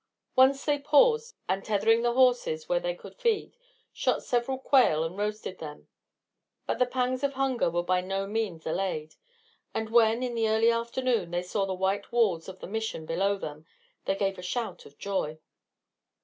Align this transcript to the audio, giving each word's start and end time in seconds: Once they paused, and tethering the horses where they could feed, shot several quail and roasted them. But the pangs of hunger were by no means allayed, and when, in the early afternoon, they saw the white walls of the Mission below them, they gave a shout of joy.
Once 0.35 0.65
they 0.65 0.79
paused, 0.79 1.35
and 1.47 1.63
tethering 1.63 2.01
the 2.01 2.13
horses 2.15 2.67
where 2.67 2.79
they 2.79 2.95
could 2.95 3.13
feed, 3.15 3.55
shot 3.93 4.23
several 4.23 4.57
quail 4.57 5.03
and 5.03 5.15
roasted 5.15 5.59
them. 5.59 5.89
But 6.65 6.79
the 6.79 6.87
pangs 6.87 7.23
of 7.23 7.33
hunger 7.33 7.69
were 7.69 7.83
by 7.83 8.01
no 8.01 8.25
means 8.25 8.65
allayed, 8.65 9.13
and 9.75 9.91
when, 9.91 10.23
in 10.23 10.33
the 10.33 10.49
early 10.49 10.71
afternoon, 10.71 11.29
they 11.29 11.43
saw 11.43 11.67
the 11.67 11.75
white 11.75 12.11
walls 12.11 12.49
of 12.49 12.61
the 12.61 12.67
Mission 12.67 13.05
below 13.05 13.37
them, 13.37 13.67
they 14.05 14.15
gave 14.15 14.39
a 14.39 14.41
shout 14.41 14.87
of 14.87 14.97
joy. 14.97 15.37